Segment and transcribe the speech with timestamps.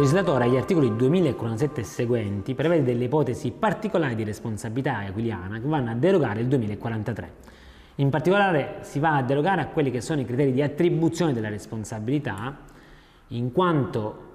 [0.00, 5.90] legislatore agli articoli 2047 e seguenti prevede delle ipotesi particolari di responsabilità aquiliana che vanno
[5.90, 7.32] a derogare il 2043.
[7.96, 11.50] In particolare si va a derogare a quelli che sono i criteri di attribuzione della
[11.50, 12.60] responsabilità,
[13.28, 14.28] in quanto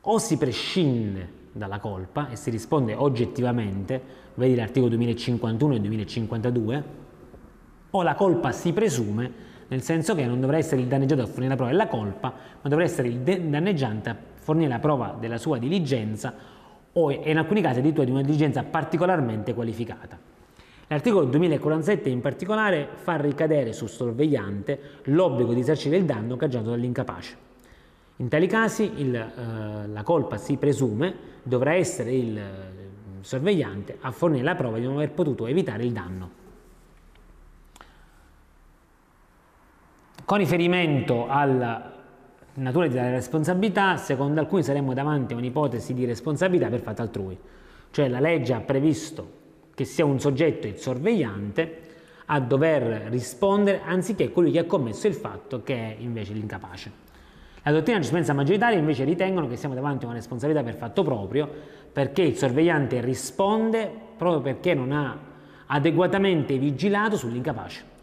[0.00, 4.00] o si prescinde dalla colpa e si risponde oggettivamente,
[4.34, 6.84] vedi l'articolo 2051 e 2052,
[7.90, 11.48] o la colpa si presume, nel senso che non dovrà essere il danneggiato a fornire
[11.48, 12.32] la prova della colpa,
[12.62, 14.16] ma dovrà essere il danneggiante a
[14.48, 16.32] fornire la prova della sua diligenza
[16.90, 20.18] o in alcuni casi addirittura di una diligenza particolarmente qualificata.
[20.86, 27.36] L'articolo 2047 in particolare fa ricadere sul sorvegliante l'obbligo di esercire il danno caggiato dall'incapace.
[28.16, 32.42] In tali casi il, eh, la colpa si presume dovrà essere il eh,
[33.20, 36.30] sorvegliante a fornire la prova di non aver potuto evitare il danno.
[40.24, 41.97] Con riferimento alla
[42.62, 47.38] natura della responsabilità, secondo alcuni saremmo davanti a un'ipotesi di responsabilità per fatto altrui,
[47.90, 49.36] cioè la legge ha previsto
[49.74, 51.86] che sia un soggetto il sorvegliante
[52.26, 57.06] a dover rispondere anziché colui che ha commesso il fatto che è invece l'incapace.
[57.62, 61.48] La dottrina giurisprudenza maggioritaria invece ritengono che siamo davanti a una responsabilità per fatto proprio
[61.92, 65.18] perché il sorvegliante risponde proprio perché non ha
[65.66, 67.96] adeguatamente vigilato sull'incapace.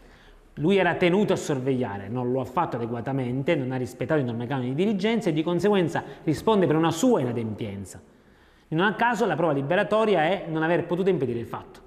[0.58, 4.46] Lui era tenuto a sorvegliare, non lo ha fatto adeguatamente, non ha rispettato i norme
[4.46, 8.00] canoni di diligenza e di conseguenza risponde per una sua inadempienza.
[8.68, 11.80] Non a caso la prova liberatoria è non aver potuto impedire il fatto,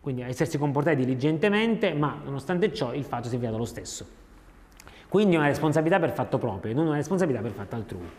[0.00, 4.06] quindi essersi comportati diligentemente, ma nonostante ciò il fatto si è avviato lo stesso.
[5.08, 8.10] Quindi una responsabilità per fatto proprio e non una responsabilità per fatto altrui.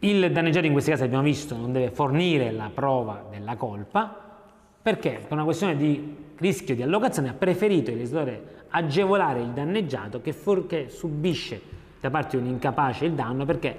[0.00, 4.24] Il danneggiato in questi casi abbiamo visto non deve fornire la prova della colpa
[4.82, 10.20] perché per una questione di rischio di allocazione ha preferito il legislatore agevolare il danneggiato
[10.20, 11.60] che, for- che subisce
[12.00, 13.74] da parte di un incapace il danno perché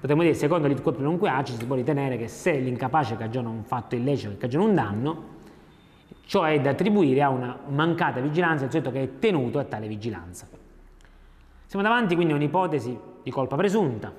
[0.00, 3.94] potremmo dire secondo l'it quod non si può ritenere che se l'incapace cagiona un fatto
[3.94, 5.32] illecito che cagiona un danno
[6.24, 9.86] ciò è da attribuire a una mancata vigilanza del soggetto che è tenuto a tale
[9.86, 10.46] vigilanza.
[11.66, 14.12] Siamo davanti quindi a un'ipotesi di colpa presunta.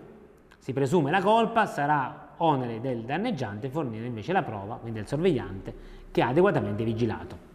[0.57, 5.73] Si presume la colpa, sarà onere del danneggiante fornire invece la prova, quindi del sorvegliante,
[6.11, 7.51] che ha adeguatamente vigilato.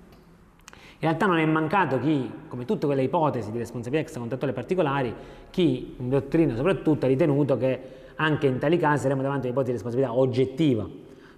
[1.00, 5.14] In realtà non è mancato chi, come tutte quelle ipotesi di responsabilità extracontrattuale particolari,
[5.48, 7.80] chi in dottrina soprattutto ha ritenuto che
[8.16, 10.88] anche in tali casi saremmo davanti a un'ipotesi di responsabilità oggettiva,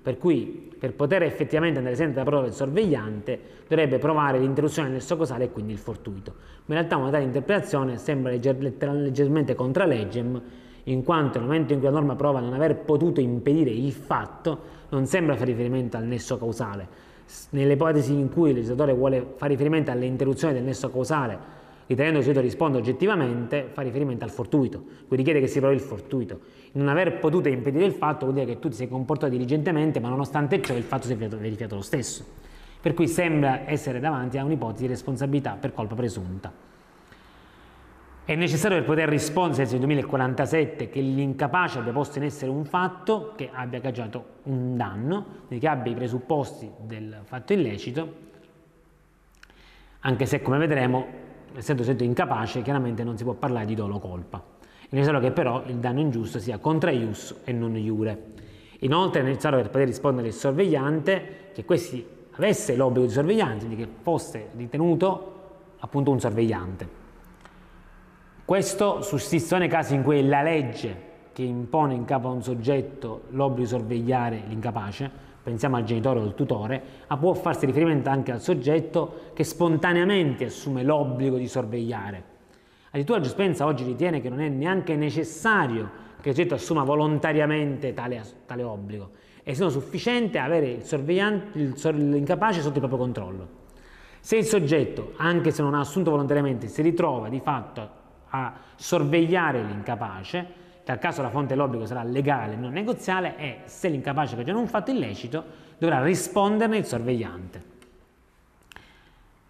[0.03, 3.39] per cui per poter effettivamente andare sempre da prova del sorvegliante
[3.69, 6.33] dovrebbe provare l'interruzione del nesso causale e quindi il fortuito.
[6.65, 10.41] Ma in realtà una tale interpretazione sembra leggermente contra legem,
[10.85, 14.59] in quanto nel momento in cui la norma prova non aver potuto impedire il fatto,
[14.89, 17.09] non sembra fare riferimento al nesso causale.
[17.51, 21.59] Nelle ipotesi in cui il legislatore vuole fare riferimento all'interruzione del nesso causale
[21.91, 25.75] ritenendo che il soggetto risponda oggettivamente, fa riferimento al fortuito, quindi chiede che si provi
[25.75, 26.39] il fortuito.
[26.73, 30.09] Non aver potuto impedire il fatto vuol dire che tu ti sei comportato diligentemente, ma
[30.09, 32.25] nonostante ciò il fatto si è verificato lo stesso.
[32.81, 36.70] Per cui sembra essere davanti a un'ipotesi di responsabilità per colpa presunta.
[38.31, 43.33] È necessario per poter rispondere nel 2047 che l'incapace abbia posto in essere un fatto
[43.35, 48.15] che abbia caggiato un danno, che abbia i presupposti del fatto illecito,
[49.99, 51.07] anche se come vedremo
[51.57, 54.41] essendo soggetto incapace, chiaramente non si può parlare di dolo colpa.
[54.79, 58.27] È necessario che però il danno ingiusto sia contra ius e non iure.
[58.83, 63.83] Inoltre è necessario per poter rispondere il sorvegliante che questi avesse l'obbligo di sorveglianza, quindi
[63.83, 65.39] che fosse ritenuto
[65.81, 67.00] appunto un sorvegliante.
[68.51, 73.27] Questo sussiste nei casi in cui la legge che impone in capo a un soggetto
[73.29, 75.09] l'obbligo di sorvegliare l'incapace
[75.41, 80.47] pensiamo al genitore o al tutore, ma può farsi riferimento anche al soggetto che spontaneamente
[80.47, 82.25] assume l'obbligo di sorvegliare.
[82.89, 85.89] Addirittura la giustizia oggi ritiene che non è neanche necessario
[86.21, 89.11] che il soggetto assuma volontariamente tale, tale obbligo,
[89.45, 93.49] è solo sufficiente avere l'incapace sotto il proprio controllo.
[94.19, 97.99] Se il soggetto, anche se non ha assunto volontariamente, si ritrova di fatto
[98.31, 100.47] a sorvegliare l'incapace,
[100.85, 104.91] tal caso la fonte dell'obbligo sarà legale, non negoziale e se l'incapace cagiona un fatto
[104.91, 105.45] illecito
[105.79, 107.79] dovrà risponderne il sorvegliante.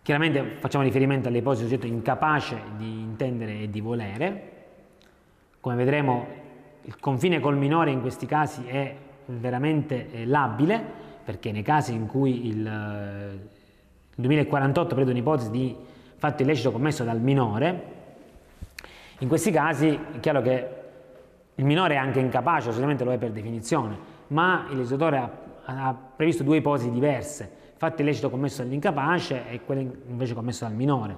[0.03, 4.53] Chiaramente facciamo riferimento all'ipotesi del soggetto incapace di intendere e di volere.
[5.61, 6.27] Come vedremo
[6.83, 8.97] il confine col minore in questi casi è
[9.27, 10.83] veramente eh, labile
[11.23, 15.77] perché nei casi in cui il, eh, il 2048 prevede un'ipotesi di
[16.17, 18.00] fatto illecito commesso dal minore,
[19.21, 20.69] in questi casi è chiaro che
[21.55, 23.97] il minore è anche incapace, solamente lo è per definizione,
[24.29, 25.31] ma il legislatore ha,
[25.65, 31.15] ha previsto due ipotesi diverse, fatto illecito commesso dall'incapace e quello invece commesso dal minore.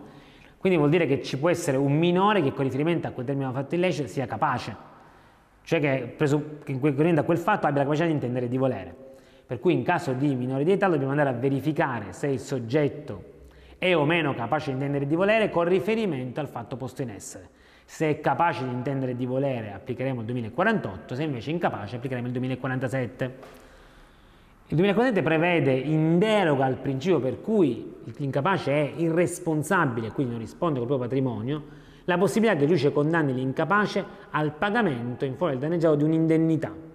[0.58, 3.52] Quindi vuol dire che ci può essere un minore che con riferimento a quel termine
[3.52, 4.76] fatto illecito sia capace.
[5.62, 6.16] cioè che,
[6.64, 8.94] che corriente a quel fatto abbia la capacità di intendere e di volere.
[9.46, 13.30] Per cui in caso di minore di età dobbiamo andare a verificare se il soggetto
[13.82, 17.48] è o meno capace di intendere di volere con riferimento al fatto posto in essere.
[17.84, 22.28] Se è capace di intendere di volere applicheremo il 2048, se invece è incapace applicheremo
[22.28, 23.24] il 2047.
[24.68, 30.42] Il 2047 prevede in deroga al principio per cui l'incapace è irresponsabile e quindi non
[30.42, 31.64] risponde col proprio patrimonio,
[32.04, 36.91] la possibilità che il giudice condanni l'incapace al pagamento in favore del danneggiato di un'indennità.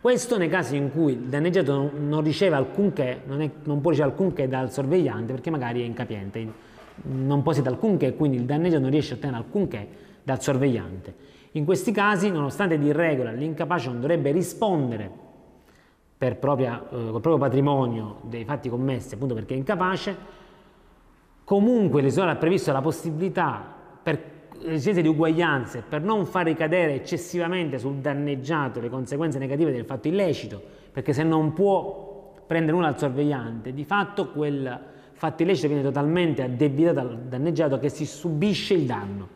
[0.00, 4.14] Questo nei casi in cui il danneggiato non, riceve alcunché, non, è, non, può ricevere
[4.14, 6.52] alcunché dal sorvegliante perché magari è incapiente,
[7.02, 9.88] non possiede alcunché quindi il danneggiato non riesce a ottenere alcunché
[10.22, 11.14] dal sorvegliante.
[11.52, 15.10] In questi casi, nonostante di regola l'incapace non dovrebbe rispondere
[16.16, 20.16] per propria, eh, col proprio patrimonio dei fatti commessi, appunto perché è incapace,
[21.44, 23.62] comunque l'esonero ha previsto la possibilità
[24.02, 29.84] per esigenze di uguaglianza per non far ricadere eccessivamente sul danneggiato le conseguenze negative del
[29.84, 30.60] fatto illecito,
[30.92, 34.80] perché se non può prendere nulla al sorvegliante, di fatto quel
[35.12, 39.28] fatto illecito viene totalmente addebitato al danneggiato che si subisce il danno.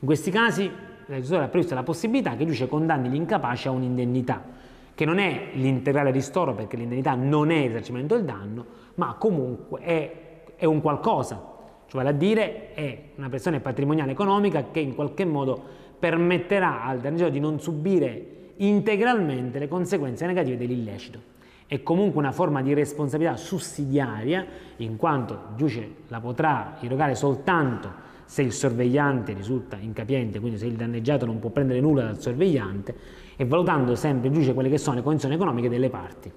[0.00, 0.72] In questi casi il
[1.06, 4.56] legislatore ha previsto la possibilità che il giudice condanni l'incapace a un'indennità
[4.98, 8.66] che non è l'integrale ristoro perché l'indennità non è risarcimento del danno,
[8.96, 11.40] ma comunque è, è un qualcosa,
[11.88, 15.60] cioè vale a dire è una pressione patrimoniale economica che in qualche modo
[15.98, 21.36] permetterà al danneggiato di non subire integralmente le conseguenze negative dell'illecito.
[21.66, 24.46] È comunque una forma di responsabilità sussidiaria,
[24.76, 30.66] in quanto il giudice la potrà erogare soltanto se il sorvegliante risulta incapiente, quindi se
[30.66, 32.94] il danneggiato non può prendere nulla dal sorvegliante,
[33.36, 36.30] e valutando sempre il giudice quelle che sono le condizioni economiche delle parti.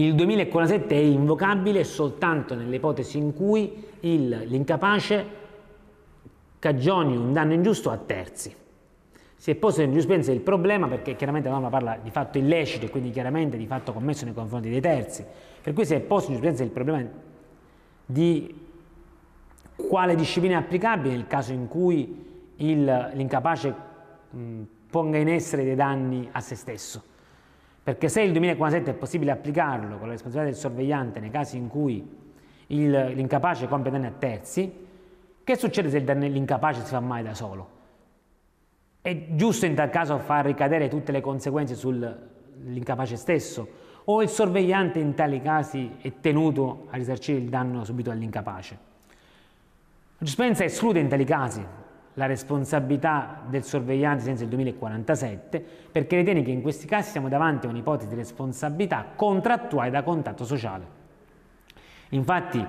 [0.00, 5.26] Il 2047 è invocabile soltanto nelle ipotesi in cui l'incapace
[6.58, 8.56] cagioni un danno ingiusto a terzi.
[9.36, 12.86] Si è posto in giurisprudenza il problema perché chiaramente la norma parla di fatto illecito
[12.86, 15.22] e quindi chiaramente di fatto commesso nei confronti dei terzi,
[15.60, 17.06] per cui si è posto in giurisprudenza il problema
[18.06, 18.68] di
[19.76, 22.24] quale disciplina è applicabile nel caso in cui
[22.56, 23.74] l'incapace
[24.88, 27.02] ponga in essere dei danni a se stesso.
[27.82, 31.68] Perché se il 2047 è possibile applicarlo con la responsabilità del sorvegliante nei casi in
[31.68, 32.18] cui
[32.66, 34.86] l'incapace compie danni a terzi,
[35.42, 37.78] che succede se l'incapace si fa male da solo?
[39.00, 43.68] È giusto in tal caso far ricadere tutte le conseguenze sull'incapace stesso
[44.04, 48.74] o il sorvegliante in tali casi è tenuto a risarcire il danno subito dall'incapace?
[48.74, 51.64] La giurisprudenza esclude in tali casi
[52.14, 57.66] la responsabilità del sorvegliante senza il 2047 perché ritiene che in questi casi siamo davanti
[57.66, 60.98] a un'ipotesi di responsabilità contrattuale da contatto sociale.
[62.10, 62.66] Infatti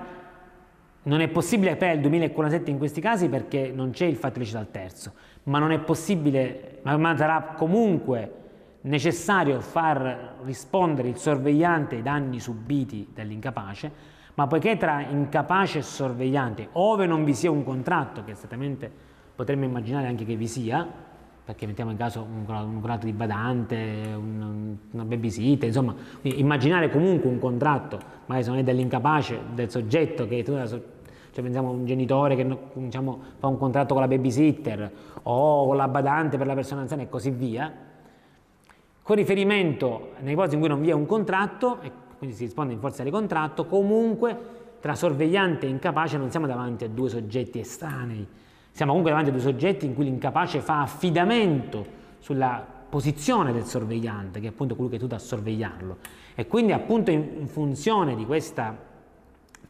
[1.04, 4.58] non è possibile appellare il 2047 in questi casi perché non c'è il fatto illecito
[4.58, 5.12] al terzo,
[5.44, 8.40] ma non è possibile, ma sarà comunque
[8.82, 13.90] necessario far rispondere il sorvegliante ai danni subiti dall'incapace,
[14.34, 19.10] ma poiché tra incapace e sorvegliante, ove non vi sia un contratto che è esattamente
[19.34, 20.86] potremmo immaginare anche che vi sia,
[21.44, 23.76] perché mettiamo in caso un, un contratto di badante,
[24.14, 30.26] un, una babysitter, insomma, immaginare comunque un contratto, magari se non è dell'incapace, del soggetto
[30.28, 34.92] che tu, cioè pensiamo a un genitore che diciamo, fa un contratto con la babysitter
[35.22, 37.72] o con la badante per la persona anziana e così via,
[39.02, 42.72] con riferimento nei casi in cui non vi è un contratto, e quindi si risponde
[42.72, 47.58] in forza di contratto, comunque tra sorvegliante e incapace non siamo davanti a due soggetti
[47.58, 48.26] estranei,
[48.72, 54.40] siamo comunque davanti a due soggetti in cui l'incapace fa affidamento sulla posizione del sorvegliante,
[54.40, 55.96] che è appunto colui che è tutto a sorvegliarlo.
[56.34, 58.76] E quindi appunto in, funzione di questa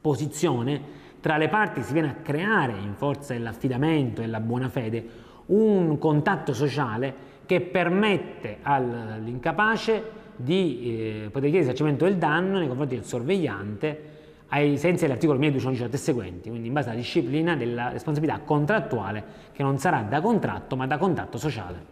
[0.01, 5.05] posizione tra le parti si viene a creare in forza dell'affidamento e della buona fede
[5.47, 12.95] un contatto sociale che permette all'incapace di eh, poter chiedere risarcimento del danno nei confronti
[12.95, 14.11] del sorvegliante
[14.55, 19.63] ai sensi dell'articolo 1218 e seguenti, quindi in base alla disciplina della responsabilità contrattuale che
[19.63, 21.92] non sarà da contratto ma da contatto sociale.